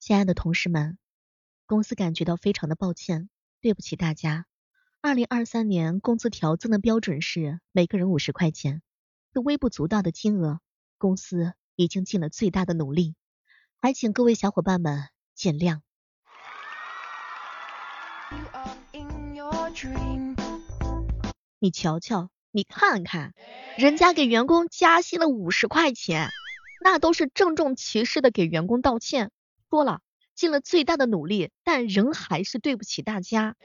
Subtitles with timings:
[0.00, 0.96] 亲爱的同事们，
[1.66, 3.28] 公司感觉到非常的抱歉，
[3.60, 4.46] 对不起大家。
[5.02, 8.80] 二零二三年工资调增的标准是每个人五十块钱，
[9.34, 10.60] 这微不足道的金额，
[10.96, 13.14] 公司已经尽了最大的努力，
[13.78, 15.82] 还请各位小伙伴们见谅。
[21.58, 23.34] 你瞧瞧，你看看，
[23.76, 26.30] 人家给员工加薪了五十块钱，
[26.82, 29.30] 那都是郑重其事的给员工道歉，
[29.70, 30.00] 说了
[30.34, 33.56] 尽了最大的努力，但仍还是对不起大家。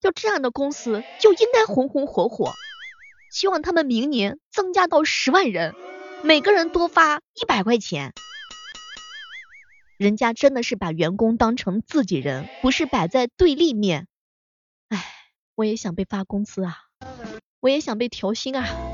[0.00, 2.54] 就这样的公司就应该红红火火，
[3.30, 5.74] 希望他们明年增加到十万人，
[6.24, 8.12] 每个人多发一百块钱。
[9.98, 14.08] 人家真的是把员工当成自己人，不是摆在对立面。
[14.88, 15.12] 唉。
[15.56, 16.76] 我也想被发工资啊，
[17.60, 18.85] 我也想被调薪啊。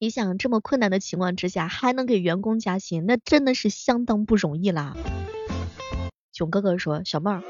[0.00, 4.96] 你想这么困难的情况之下还能给员工加薪，那真的是相当不容易啦。
[6.32, 7.42] 囧哥哥说，小妹儿，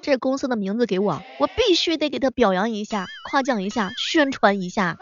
[0.00, 5.00] 这公司的名字给我，我必须得给他表扬一下，夸奖一下，宣传一下。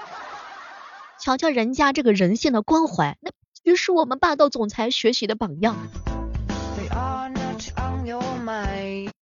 [1.20, 3.30] 瞧瞧人家这个人性的关怀，那
[3.62, 5.76] 也是我们霸道总裁学习的榜样。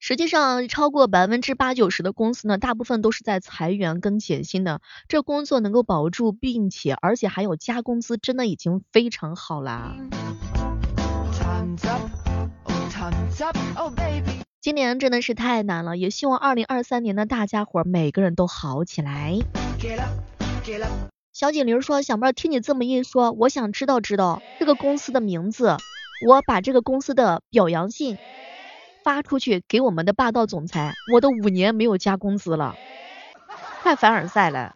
[0.08, 4.80] 实际上，超过百分之八九十的公司呢，大部分都是在裁员跟减薪的。
[5.10, 9.98] 这工作能够保住，并且而且还有加工资，真的已经非常好啦。
[14.62, 19.38] 今年真的是太难了，也希望二零二三年的大家伙每个人都好起来。
[21.34, 25.76] 小锦玲说：“小妹，听你这么一说，我想知道知道这个公司的名字，
[26.26, 28.18] 我把这个公司的表扬信。”
[29.08, 32.76] 发出去给我们的霸道总裁，我都五年没有加工资了，
[33.82, 34.76] 太凡尔赛了。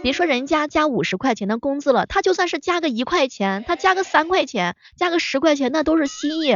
[0.00, 6.54] 别说人家加五十块钱的工资了，他就算是加个一块钱，他加个三块钱，加个十块钱，那都是心意，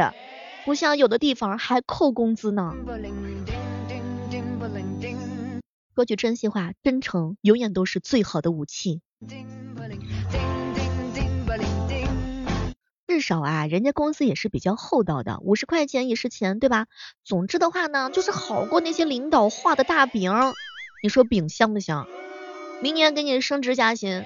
[0.63, 2.73] 不像有的地方还扣工资呢。
[5.93, 9.01] 说句真心话，真诚永远都是最好的武器。
[13.17, 16.85] 至少啊，人家公司也是比较厚道的，五十块钱也是钱，对吧？
[17.23, 20.31] 总之的话呢，就是好过那些领导画的大饼。
[21.01, 22.05] 你说饼香不香？
[22.79, 24.23] 明年给你升职加薪，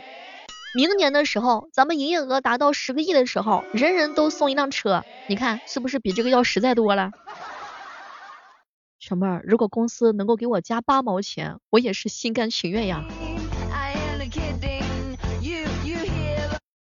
[0.76, 7.12] 明年的时候，咱们营业额达到十个亿的时候，人人都送一辆车，你看是不是比这个要实在多了？
[9.00, 13.06] 小妹儿，如果公司能够给我加八毛钱，我也是心甘情愿呀。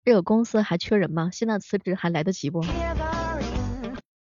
[0.06, 1.30] 这个公司还缺人吗？
[1.32, 2.64] 现在辞职还来得及不？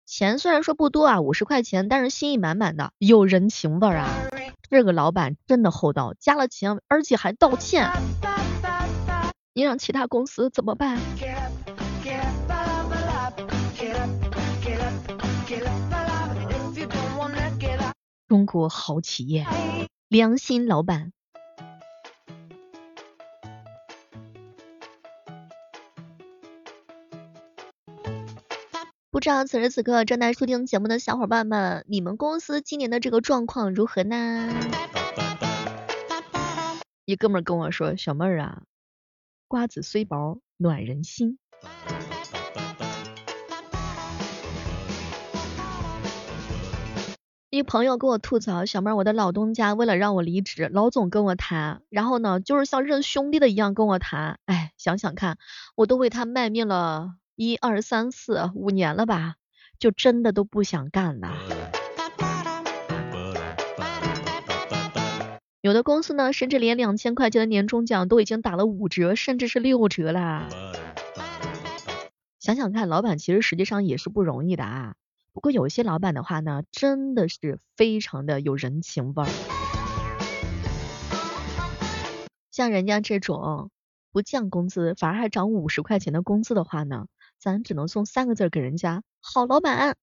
[0.05, 4.09] 钱虽然说不多啊，五十块钱，但是心意满满的，有人情味啊。
[4.71, 7.91] 这个老板真的厚道，加了钱而且还道歉。
[9.55, 10.99] 你让其他公司怎么办？
[18.27, 19.47] 中国好企业，
[20.09, 21.13] 良心老板。
[29.19, 34.49] 不知道此时此刻正在收听节目的小伙伴们，你们公司今年的这个状况如何呢？
[37.05, 38.63] 一哥们跟我说，小妹儿啊，
[39.49, 41.37] 瓜子虽薄，暖人心。
[47.51, 55.39] 一朋友跟我吐槽，小妹儿，我的老东家为了让我离职，老总跟我谈，然后呢，就是像认兄弟的一样跟我谈，哎，想想看，
[55.75, 57.17] 我都为他卖命了。
[57.41, 59.37] 一二三四五年了吧，
[59.79, 61.37] 就真的都不想干了。
[65.61, 70.49] 有的公司呢，甚至连两千块钱的年终奖都已经打了五折，甚至是六折啦。
[72.41, 74.97] 想想看，老板其实实际上也是不容易的啊。
[75.33, 79.29] 不过有些老板的话呢，真的是非常的有人情味儿。
[82.51, 83.71] 像人家这种
[84.11, 87.07] 不降工资，反而还涨五十块钱的工资的话呢？
[87.39, 89.97] 咱只能送三个字给人家，好老板。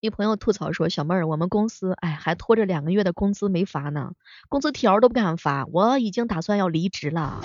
[0.00, 4.12] 一朋友吐槽说，小妹儿，我们公司哎还拖着两个月的工资没发呢，
[4.48, 7.40] 工资条都不敢发，我已经打算要离职了。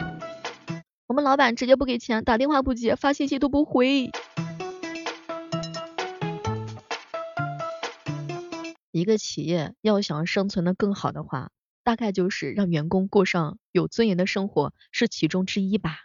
[1.08, 4.10] 我们老板直接不给钱，打电话不接，发信息都不回。
[8.92, 11.50] 一个企业要想生存的更好的话。
[11.86, 16.00] 大概就是让员工过上有尊严的生活是其中之一吧。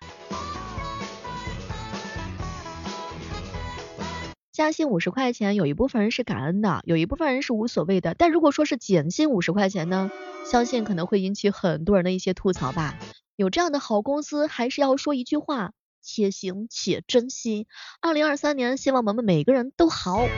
[4.53, 8.13] 加薪五十块钱，有一部分人是感恩的，有一部分人是无所谓的。
[8.13, 10.11] 但如果说是减薪五十块钱呢，
[10.45, 12.95] 相信可能会引起很多人的一些吐槽吧。
[13.37, 15.73] 有这样的好公司，还是要说一句话：
[16.03, 17.69] 且行且珍惜。
[18.03, 20.29] 二零二三年，希望我们每个人都好。